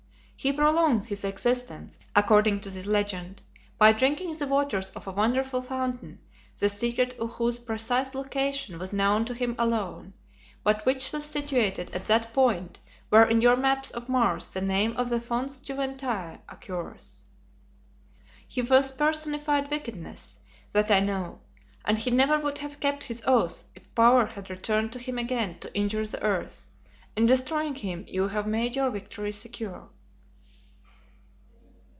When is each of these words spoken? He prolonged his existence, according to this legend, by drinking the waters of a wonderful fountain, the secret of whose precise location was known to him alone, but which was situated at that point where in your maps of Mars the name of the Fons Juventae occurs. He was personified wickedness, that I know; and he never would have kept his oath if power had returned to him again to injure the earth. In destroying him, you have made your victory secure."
He 0.43 0.51
prolonged 0.51 1.05
his 1.05 1.23
existence, 1.23 1.99
according 2.15 2.61
to 2.61 2.71
this 2.71 2.87
legend, 2.87 3.43
by 3.77 3.91
drinking 3.93 4.31
the 4.33 4.47
waters 4.47 4.89
of 4.95 5.05
a 5.05 5.11
wonderful 5.11 5.61
fountain, 5.61 6.17
the 6.57 6.67
secret 6.67 7.13
of 7.19 7.33
whose 7.33 7.59
precise 7.59 8.15
location 8.15 8.79
was 8.79 8.91
known 8.91 9.23
to 9.25 9.35
him 9.35 9.53
alone, 9.59 10.13
but 10.63 10.83
which 10.83 11.13
was 11.13 11.25
situated 11.25 11.91
at 11.91 12.05
that 12.05 12.33
point 12.33 12.79
where 13.09 13.29
in 13.29 13.39
your 13.41 13.55
maps 13.55 13.91
of 13.91 14.09
Mars 14.09 14.51
the 14.55 14.61
name 14.61 14.97
of 14.97 15.09
the 15.09 15.19
Fons 15.21 15.59
Juventae 15.59 16.39
occurs. 16.49 17.25
He 18.47 18.63
was 18.63 18.91
personified 18.91 19.69
wickedness, 19.69 20.39
that 20.73 20.89
I 20.89 21.01
know; 21.01 21.41
and 21.85 21.99
he 21.99 22.09
never 22.09 22.39
would 22.39 22.57
have 22.57 22.79
kept 22.79 23.03
his 23.03 23.21
oath 23.27 23.65
if 23.75 23.93
power 23.93 24.25
had 24.25 24.49
returned 24.49 24.91
to 24.93 24.97
him 24.99 25.19
again 25.19 25.59
to 25.59 25.71
injure 25.75 26.03
the 26.07 26.23
earth. 26.23 26.69
In 27.15 27.27
destroying 27.27 27.75
him, 27.75 28.05
you 28.07 28.29
have 28.29 28.47
made 28.47 28.75
your 28.75 28.89
victory 28.89 29.33
secure." 29.33 29.87